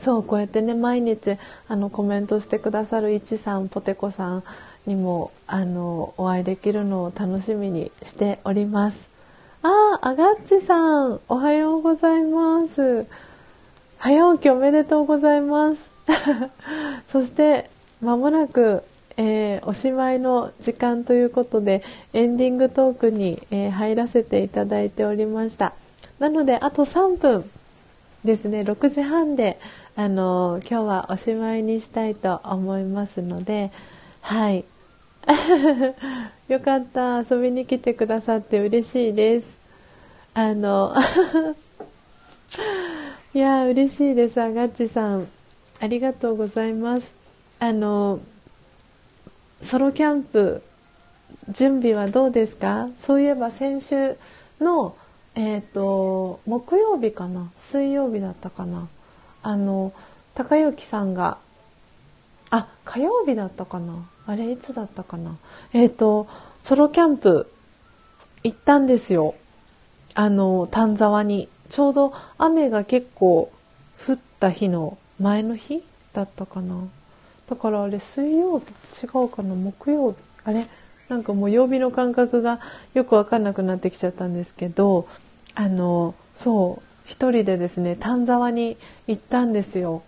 [0.00, 1.36] そうこうやってね毎日
[1.68, 4.44] あのコメントしてくださるいちさんポテコさん
[4.86, 9.10] にもあのお会いできるのを楽しみにしております。
[9.62, 13.06] ああがっちさんおはようございます。
[13.98, 15.92] 早起きおめでとうございます。
[17.06, 17.68] そして
[18.00, 18.82] まもなく、
[19.18, 21.82] えー、おしまいの時間ということで
[22.14, 25.74] エンディングトークに、えー、入らせていただいておりました。
[26.18, 27.50] なのであと3分
[28.24, 28.60] ですね。
[28.60, 29.58] 6時半で
[29.96, 33.70] あの今日はおしまいにしたいと思いますので
[34.20, 34.64] はい。
[36.48, 37.20] よかった。
[37.20, 39.58] 遊びに来てくださって嬉しいです。
[40.34, 40.94] あの
[43.34, 44.40] いや嬉しいです。
[44.40, 45.28] あがっちさん
[45.80, 47.14] ありがとうございます。
[47.58, 48.20] あの
[49.62, 50.62] ソロキャンプ
[51.50, 52.88] 準備はどうですか？
[53.00, 54.16] そういえば先週
[54.60, 54.94] の
[55.34, 57.50] えっ、ー、と木曜日かな？
[57.58, 58.88] 水曜日だったかな？
[59.42, 59.92] あの
[60.34, 61.38] 高之さんが
[62.50, 63.94] あ火曜日だったかな？
[64.26, 65.36] あれいつだったかな？
[65.72, 66.26] えっ、ー、と
[66.62, 67.50] ソロキャンプ
[68.42, 69.34] 行ったんですよ。
[70.14, 71.48] あの丹沢に。
[71.68, 73.52] ちょうど雨が結構
[74.04, 76.88] 降った日の前の日だったかな。
[77.48, 78.66] だからあれ水曜日
[79.04, 79.54] 違うかな？
[79.54, 80.16] 木曜日？
[80.44, 80.66] あれ？
[81.08, 82.60] なんかもう曜日の感覚が
[82.94, 85.06] よく分かんなくなってきちゃったんですけど
[85.54, 86.89] あのそう。
[87.10, 88.76] 一人でですね丹沢に
[89.08, 90.04] 行ったんですよ。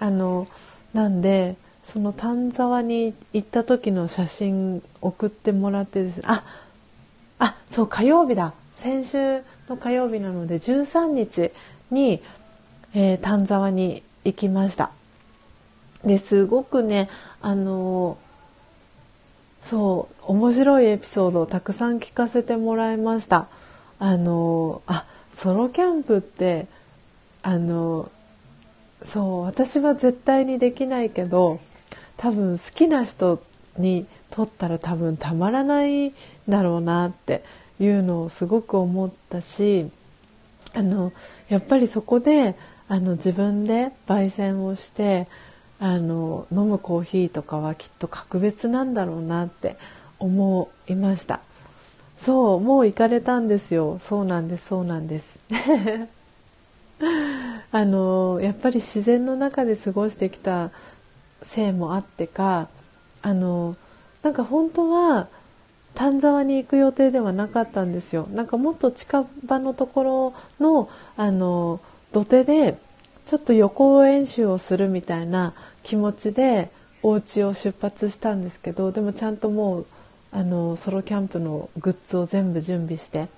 [0.00, 0.48] あの
[0.92, 1.54] なんで
[1.84, 6.42] その丹沢に行った時の写真送ってもらってですねあ
[7.38, 8.52] あそう火曜日だ。
[8.74, 11.52] 先週の火曜日なので13日
[11.92, 12.20] に、
[12.94, 14.90] えー、丹沢に行きました。
[16.04, 17.08] ですごくね
[17.42, 18.18] あの
[19.62, 23.46] そう面白いエピソードをたくさん聞かせてもらいました。
[24.00, 26.66] あのあソロキャンプって
[27.42, 28.10] あの
[29.02, 31.60] そう私は絶対にできないけど
[32.16, 33.42] 多分好きな人
[33.76, 36.14] にとったら多分たまらない
[36.48, 37.42] だろうなって
[37.80, 39.90] いうのをすごく思ったし
[40.74, 41.12] あの
[41.48, 42.54] やっぱりそこで
[42.88, 45.26] あの自分で焙煎をして
[45.80, 49.76] あの飲むコーヒーとかはきっと格別なんだろうなって
[50.18, 51.40] 思いました。
[52.20, 53.98] そうもう行かれたんですよ。
[54.00, 55.38] そうなんですそうなんです。
[57.72, 60.70] あのやっぱり自然の中で過ごしてきた
[61.42, 62.68] せいもあってか
[63.20, 63.76] あの
[64.22, 65.28] なんか本当は
[65.94, 68.26] 丹沢に行く予定ではなかったんですよ。
[68.32, 71.80] なんかもっと近場のところのあの
[72.12, 72.78] 土手で
[73.26, 76.70] ちょっと予行演習をするみたいな気持ちで
[77.02, 79.86] お家を出発したんですけどでもちゃんともう
[80.34, 83.28] あのソロキャンプのグッズを全部準備して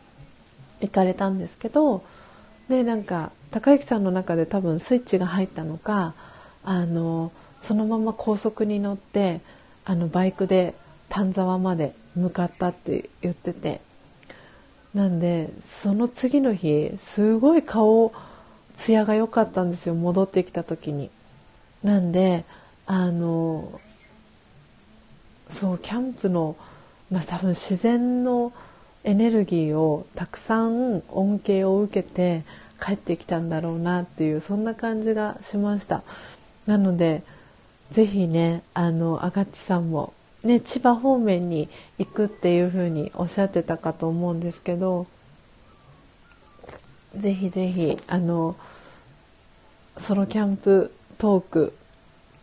[0.81, 2.03] 行かれたんですけど
[2.71, 6.15] でなんか高之さんの中で多分スイッチが入ったのか
[6.65, 9.43] あのそのまま高速に乗って
[9.85, 10.75] あのバイクで
[11.11, 13.83] 丹沢まで向かったって言ってて
[14.95, 18.11] なんでその次の日すごい顔
[18.75, 21.11] 艶が良かったんですよ戻ってきた時に。
[21.83, 22.45] なんで
[22.87, 23.81] あの
[25.49, 26.57] そうキャンプの、
[27.11, 28.53] まあ、多分自然の
[29.05, 32.43] エネルギーをたくさん恩恵を受けて
[32.83, 36.03] 帰ってきたんだろうなっていうそんな感じがしました。
[36.67, 37.23] なので
[37.93, 40.13] ぜひねあのあがっちさんも、
[40.43, 41.69] ね、千葉方面に
[41.99, 45.07] 行くっていうふうにおっしゃってたかと思うんですけど
[47.17, 48.57] ぜひぜひあの
[49.97, 51.73] ソロキャンプトーク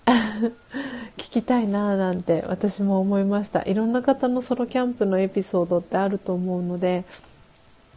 [1.17, 7.05] 聞きたいななんて私も思いましたいろんな方のソロキャンプのエピソードってあると思うので、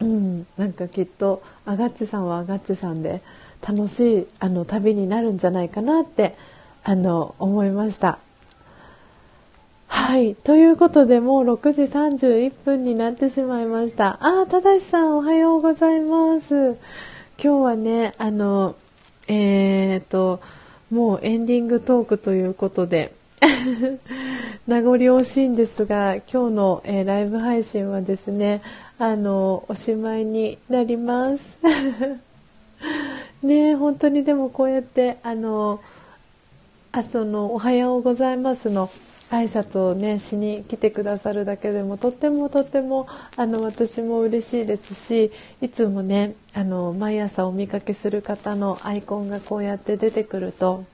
[0.00, 3.22] うん、なんかきっとあがっちさんはあがっちさんで
[3.66, 6.36] 楽しいあの旅になるんじゃないかなって
[6.84, 8.18] あの思いました。
[9.88, 10.34] はい。
[10.34, 14.18] ということで、もう6時31分になってしまいました。
[14.20, 16.72] ああ、ただしさん、おはようございます。
[16.72, 16.76] 今
[17.38, 18.76] 日はね、あの、
[19.28, 20.40] えー、っと、
[20.90, 23.12] もうエンディングトークということで
[24.66, 28.62] 名残惜しいんですが今日の、えー、ライブ配信はですね
[28.98, 31.58] あのおしまいになります。
[33.42, 35.80] ね本当にでもこうやってあの
[36.92, 38.88] あそのおはようございますの
[39.30, 43.06] 挨拶をねしに来てくださるだけでもとってもとっても
[43.36, 50.86] あの私も嬉しいですしいつもねあの毎朝お見かけする方のアイコンがこうやって出てくると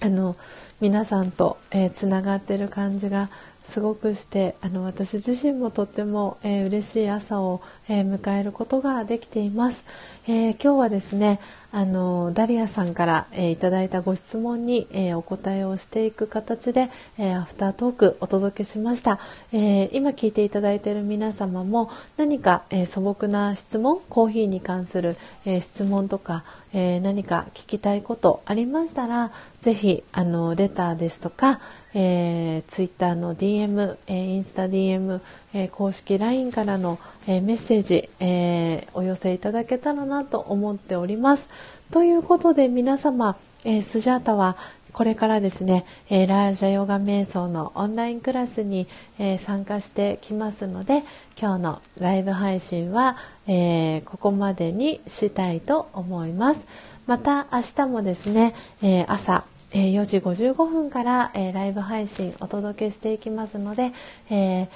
[0.00, 0.36] あの
[0.82, 1.56] 皆さんと
[1.94, 3.30] つな、えー、がってる感じが
[3.66, 9.84] すごくしてあの私自身もとっても、えー、嬉しい朝を、えー、迎えることができています、
[10.26, 11.40] えー、今日はですね
[11.72, 16.88] あのダリアさんから、えー、いただいたご質問に、えー、お答えをしていく形で、
[17.18, 19.18] えー、アフタートークお届けしました、
[19.52, 31.60] えー、今聞いていただいている皆様も何か、えー、素朴な質問コーヒーに関する、えー、質問とか、えー、何か聞きたいことありましたらぜひあのレターですとか、
[31.98, 35.18] えー、ツイッターの DM、えー、インスタ DM、
[35.54, 41.48] えー、公式 LINE からの、えメッセージ、えお寄せいただけたらなと思っております。
[41.90, 44.58] ということで皆様、えスジャータは
[44.92, 48.86] これからですね、えー、ラージャヨガ瞑想のオンラインクラスに、
[49.18, 51.02] えー、参加してきますので
[51.38, 56.66] 今日のライブ配信は、えー、ここまでにしたいと思います
[57.06, 63.92] また明日もですね、え朝え4時55分から、えライブ配信お届けしていきますので、
[64.30, 64.68] え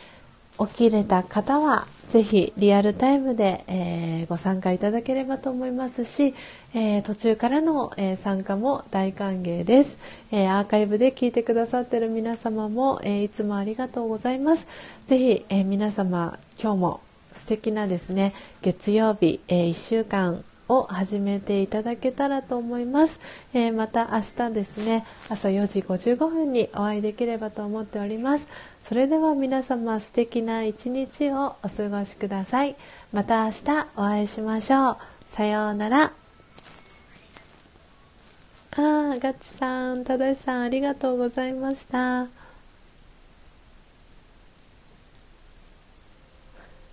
[0.58, 6.34] 起きれた方はぜひリアルタイムで、えー、ご参加いただければと思いますし、
[6.74, 9.98] えー、途中からの、えー、参加も大歓迎です、
[10.32, 14.66] えアーカイブで聞いてくださっている皆様も、えいつもありがとうございます。
[15.06, 17.00] ぜひ、え皆様今日も
[17.34, 23.20] 素敵なですね月曜日、え1週間を始めていただけたらと思います、
[23.52, 28.48] えー、また明日ですね朝4時55分にお会いできればと思っております。
[28.82, 32.76] それでは皆様素敵な一日をお過ごしください。
[33.12, 34.96] また明日お会いしましょう。
[35.28, 36.12] さようなら。
[38.72, 42.39] あーガッチさん、正さんありがとうございました。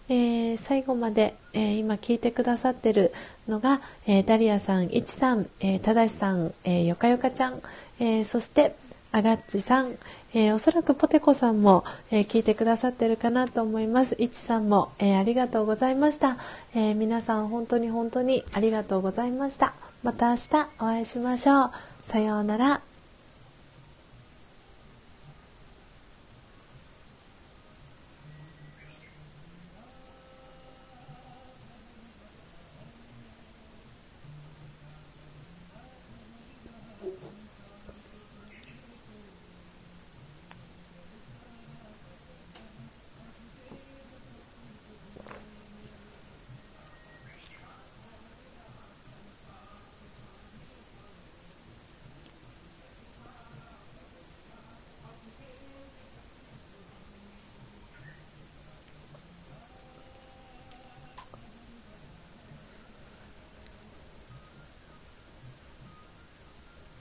[0.10, 3.14] えー、最後まで、えー、今聞いてくださってる
[3.48, 7.62] のが、えー、ダリアさん、いちさん、えー、ただしさん、えよかよかちゃん、
[8.00, 8.76] えそして
[9.12, 9.98] あがっちさん、
[10.34, 14.16] えおそらくポテコさんも、え聞いてくださってるかなと思います。
[14.20, 16.38] いちさんも、えありがとうございました、
[16.76, 19.74] え皆さん本当に本当にありがとうございました。
[20.04, 21.72] また明日お会いしましょう。
[22.04, 22.97] さようなら。